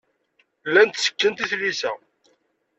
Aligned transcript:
Llant 0.69 0.93
ttekkent 0.99 1.43
i 1.43 1.45
tlisa. 1.51 1.91